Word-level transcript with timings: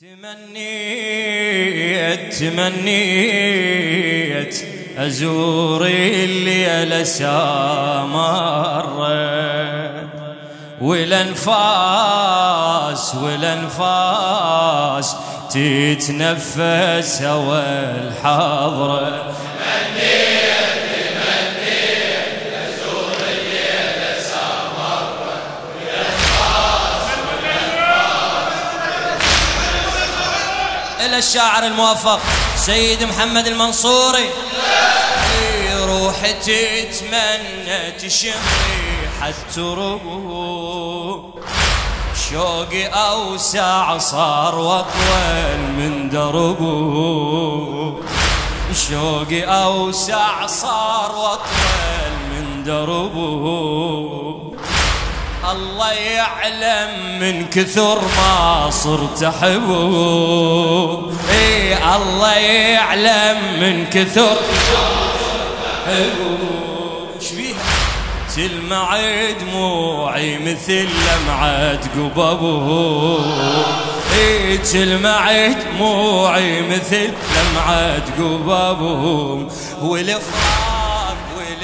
تمنيت 0.00 0.34
تمنيت 2.40 3.74
أزور 4.98 5.86
الليل 5.86 7.06
سامر 7.06 8.86
والأنفاس 10.80 11.54
والأنفاس 13.14 15.16
تتنفس 15.50 17.22
هوى 17.22 17.62
الحضره 17.62 19.34
الشاعر 31.24 31.66
الموفق 31.66 32.20
سيد 32.56 33.04
محمد 33.04 33.46
المنصوري. 33.46 34.30
روحي 35.80 36.32
تتمنى 36.32 37.90
تشم 37.90 38.28
ريحة 39.20 39.34
ترب 39.54 41.34
شوقي 42.30 42.86
أوسع 42.86 43.98
صار 43.98 44.58
وأطول 44.58 45.58
من 45.76 46.10
دربه 46.10 46.94
شوقي 48.88 49.42
أوسع 49.44 50.46
صار 50.46 51.16
وأطول 51.16 52.12
من 52.32 52.64
دربه 52.64 53.44
الله 55.52 55.92
يعلم 55.92 57.18
من 57.20 57.46
كثر 57.46 58.00
ما 58.00 58.70
صرت 58.70 59.22
احبه 59.22 61.12
إي 61.30 61.76
الله 61.96 62.36
يعلم 62.36 63.38
من 63.60 63.86
كثر 63.86 64.36
شبيها 67.20 67.54
تلمع 68.36 68.98
دموعي 69.40 70.38
مثل 70.38 70.88
لمعة 70.88 71.80
قببه 71.94 73.20
إي 74.14 74.58
تلمع 74.58 75.46
دموعي 75.46 76.62
مثل 76.62 77.10
لمعة 77.34 78.04
قببهم 78.18 79.48
والافراق 79.82 80.73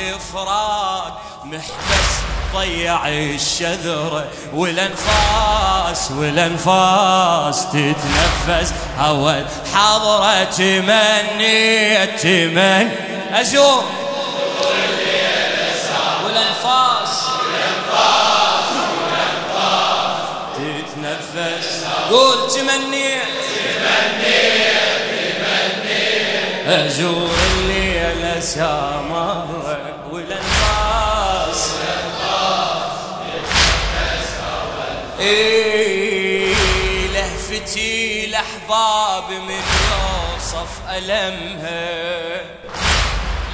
والافراق 0.00 1.22
محبس 1.44 2.10
ضيع 2.54 3.08
الشذرة 3.08 4.28
والأنفاس 4.54 6.10
والأنفاس 6.10 7.66
تتنفس. 7.66 8.72
هوى 8.98 9.44
حضرة 9.74 10.44
تمني 10.44 12.06
تمن 12.06 12.90
أزور. 13.32 13.84
والأنفاس 16.24 17.24
تتنفس. 20.54 21.84
قول 22.10 22.50
تمني 22.50 23.20
تمني 23.76 24.40
تمني 25.86 26.86
أزور. 26.86 27.49
الليل 28.40 28.42
سامر 28.42 29.64
والانفاس 30.12 31.70
إيه 35.20 36.54
لهفتي 37.14 38.26
لأحباب 38.26 39.30
من 39.30 39.62
يوصف 39.90 40.72
ألمها. 40.96 42.40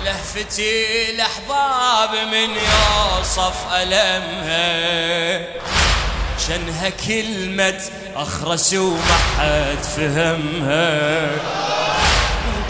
لهفتي 0.05 1.13
لأحباب 1.13 2.11
من 2.33 2.51
يوصف 2.51 3.73
ألمها. 3.73 5.45
شنها 6.49 6.89
كلمة 6.89 7.83
أخرس 8.17 8.75
وما 8.75 9.19
حد 9.39 9.83
فهمها. 9.97 11.31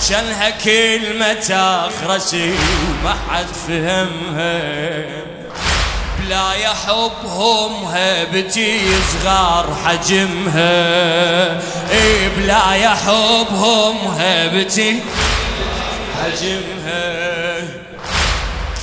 شنها 0.01 0.51
كلمة 0.51 1.55
أخرس 1.89 2.35
وما 2.35 3.17
حد 3.31 3.47
فهمها. 3.69 5.05
لا 6.29 6.53
يحبهم 6.53 7.85
هبتي 7.85 8.81
صغار 9.13 9.77
حجمها. 9.85 11.51
إي 11.93 12.29
بلا 12.29 12.75
يحبهم 12.75 13.97
هبتي 14.19 15.03
حجمها. 16.23 17.59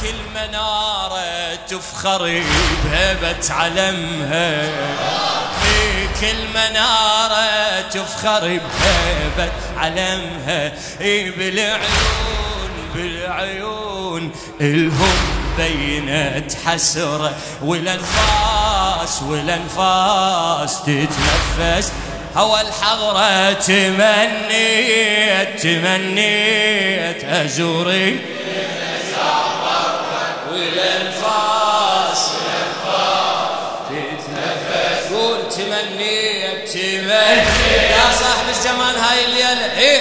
كل 0.01 0.19
منارة 0.35 1.55
تفخر 1.67 2.41
بهبة 2.85 3.53
علمها. 3.53 4.69
كل 6.23 6.47
منارة 6.49 7.81
تفخر 7.81 8.41
بهبة 8.41 9.51
علمها. 9.77 10.73
بالعيون 11.37 12.71
بالعيون 12.95 14.31
إلهم 14.61 15.17
بينت 15.57 16.51
حسرة. 16.65 17.35
والأنفاس 17.61 19.21
والأنفاس 19.21 20.81
تتنفس. 20.81 21.91
هوى 22.35 22.61
الحضرة 22.61 23.53
تمنيت 23.53 24.81
تمنيت 25.61 27.23
أزوري. 27.23 28.19
والأنفاس 30.51 31.92
يا 37.13 38.11
صاحب 38.19 38.49
الزمان 38.49 38.95
هاي 38.95 39.25
الليلة 39.25 39.77
إيه 39.77 39.99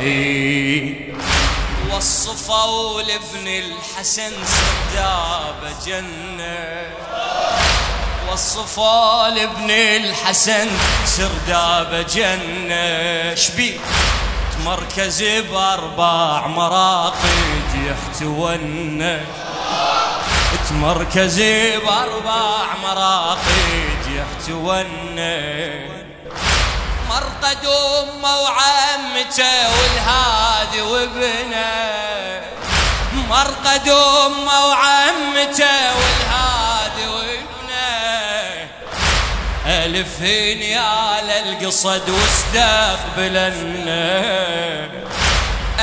إيه 0.00 1.04
وصفوا 1.92 3.02
لابن 3.02 3.48
الحسن 3.48 4.32
سداب 4.46 5.72
جنة 5.86 6.86
وصفوا 8.32 9.28
لابن 9.28 9.70
الحسن 9.70 10.68
سرداب 11.04 12.06
جنة 12.14 13.34
شبي 13.34 13.80
تمركز 14.58 15.22
بأربع 15.22 16.46
مراقد 16.46 17.68
يحتونا 17.74 19.20
تمركز 20.68 21.40
بأربع 21.86 22.64
مراقد 22.82 24.02
يحتونا 24.08 25.40
مرقد 27.08 27.66
امه 27.66 28.40
وعمته 28.40 29.68
والهادي 29.78 30.82
وابنه 30.82 32.40
مرقد 33.28 33.88
امه 33.88 34.66
وعمته 34.66 35.94
والهادي 35.96 36.53
الف 39.94 40.20
يا 40.20 41.20
للقصد 41.22 42.10
واستقبلنا 42.10 43.64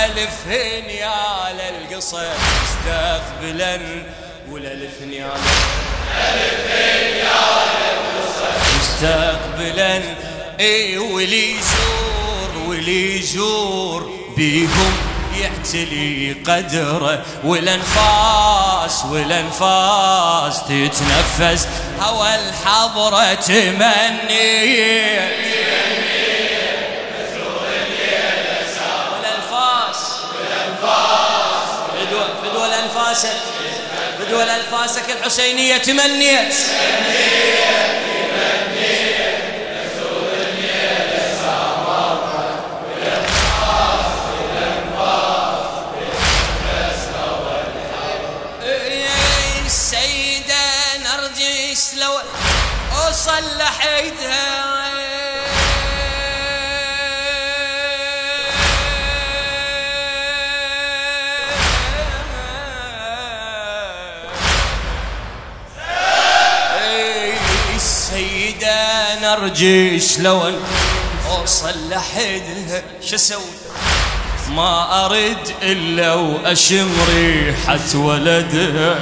الف 0.05 0.47
يا 0.89 1.19
للقصد 1.53 2.27
واستقبلن 2.51 4.03
والالف 4.49 5.01
يا 5.11 5.31
الف 6.33 6.69
يا 7.23 7.43
للقصد 7.71 8.55
واستقبلن 8.73 10.03
اي 10.59 10.97
ولي 10.97 11.51
يزور 11.51 12.51
ولي 12.67 13.19
يزور 13.19 14.11
بيهم 14.37 15.10
يعتلي 15.35 16.35
قدره 16.47 17.25
والانفاس 17.43 19.05
والانفاس 19.05 20.63
تتنفس. 20.63 21.67
هوى 22.01 22.35
الحضرة 22.35 23.33
تمني. 23.33 23.71
والانفاس. 29.11 29.99
فدوى 31.93 32.25
فدوى 32.43 32.65
الانفاسك 32.65 33.37
فدوى 34.19 34.43
الانفاسك 34.43 35.03
الحسينية 35.11 35.77
تمنيت. 35.77 36.55
نرجي 69.31 69.99
شلون 69.99 70.63
اوصل 71.29 71.89
لحدها 71.89 72.83
شو 73.05 73.15
أسوي؟ 73.15 73.41
ما 74.49 75.05
ارد 75.05 75.53
إلا 75.61 76.13
وأشم 76.13 76.91
ريحة 77.09 77.95
ولدها 77.95 78.95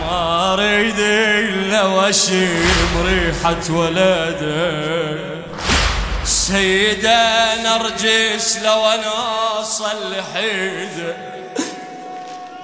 ما 0.00 0.52
أريد 0.54 0.98
إلا 0.98 1.84
وأشم 1.84 3.04
ريحة 3.04 3.70
ولدها 3.70 5.18
سيدة 6.24 7.54
نرجس 7.62 8.58
لو 8.64 8.86
أنا 8.86 9.12
اوصل 9.58 10.12
لحدها 10.12 11.16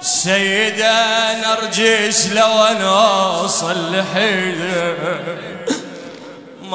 سيدة 0.01 1.33
نرجس 1.33 2.27
لو 2.27 2.63
أنا 2.63 3.45
اصلح 3.45 4.05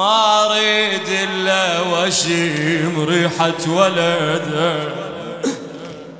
ما 0.01 0.45
أريد 0.45 1.09
إلا 1.09 1.79
واشم 1.79 3.05
ريحة 3.09 3.61
ولده 3.67 4.75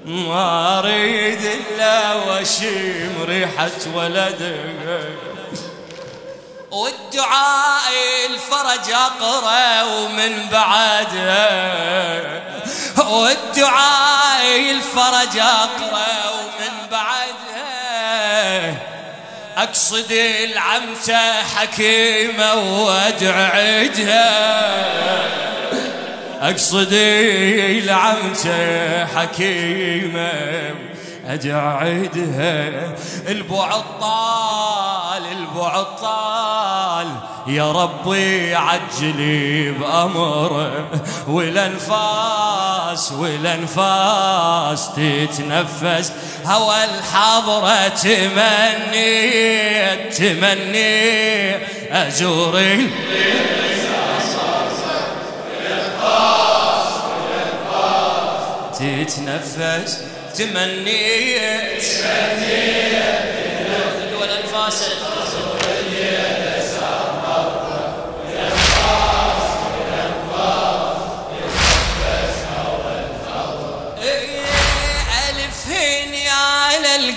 ما 0.06 0.80
أريد 0.80 1.42
إلا 1.46 2.14
واشم 2.14 3.24
ريحة 3.24 3.82
ولده 3.96 4.56
والدعاء 6.72 7.92
الفرج 8.30 8.94
أقرأ 8.94 9.84
ومن 9.84 10.48
بعده 10.52 11.42
والدعاء 12.98 14.72
الفرج 14.72 15.38
أقرأ 15.38 16.12
أقصد 19.58 20.12
العمته 20.44 21.44
حكيمة 21.44 22.54
وادعدها 22.84 24.32
أقصد 26.42 26.94
العمته 27.84 29.06
حكيمة 29.06 30.32
ادعدها 31.34 32.70
البعد 33.28 33.84
طال 34.02 35.24
البعد 35.32 35.86
طال. 36.02 37.08
يا 37.48 37.72
ربي 37.72 38.56
عجلي 38.56 39.72
بأمره 39.72 40.88
والأنفاس 41.28 43.12
والأنفاس 43.12 44.90
تتنفس. 44.96 46.12
هوى 46.46 46.76
الحضرة 46.84 47.88
تمني 47.88 49.32
تمني. 50.10 51.56
أزوري 51.92 52.90
تتنفس. 58.74 60.21
تمني 60.38 61.38
تمني 61.78 63.02
والأنفاس 64.20 64.84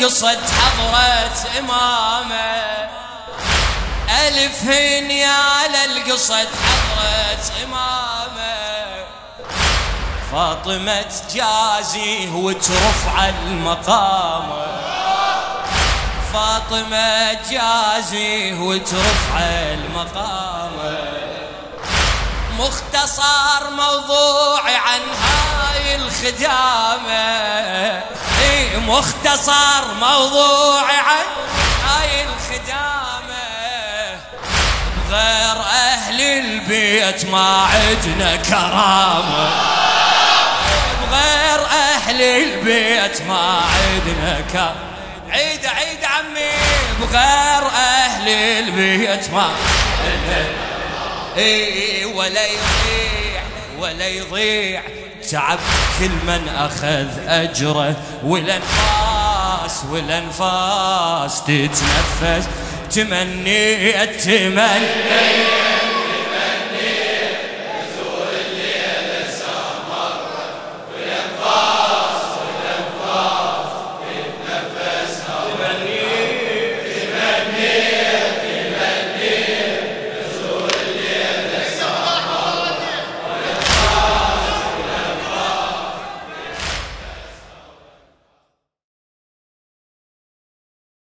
القصد 0.04 0.38
حضرة 0.38 1.58
إمامة. 1.58 2.54
ألف 4.28 4.68
على 5.24 5.84
القصد 5.84 6.48
حضرة 6.64 7.64
إمامة. 7.64 8.13
فاطمة 10.34 11.02
تجازيه 11.02 12.32
وترفع 12.32 13.28
المقام. 13.28 14.50
فاطمة 16.32 17.32
تجازيه 17.34 18.60
وترفع 18.60 19.38
المقام. 19.38 20.70
مختصر 22.58 23.70
موضوعي 23.70 24.76
عن 24.76 25.00
هاي 25.22 25.96
الخدامة. 25.96 27.34
مختصر 28.86 29.94
موضوعي 30.00 30.96
عن 30.96 31.26
هاي 31.84 32.24
الخدامة. 32.24 33.44
غير 35.10 35.62
أهل 35.62 36.20
البيت 36.20 37.24
ما 37.24 37.66
عدنا 37.66 38.36
كرامة. 38.36 39.83
البيت 42.24 43.22
ما 43.28 43.60
عدنا 43.60 44.40
كرامة 44.52 44.94
عيد 45.30 45.66
عيد 45.66 46.04
عمي 46.04 46.50
بغير 47.00 47.70
أهل 47.76 48.28
البيت 48.28 49.30
ما. 49.30 49.50
اي 51.36 52.04
ولا 52.04 52.46
يضيع 52.46 53.42
ولا 53.78 54.08
يضيع. 54.08 54.82
تعب 55.30 55.58
كل 55.98 56.08
من 56.26 56.48
أخذ 56.56 57.28
أجره. 57.28 57.96
والأنفاس 58.22 59.84
والأنفاس 59.90 61.42
تتنفس. 61.42 62.48
تمني 62.90 64.02
التمني 64.02 65.73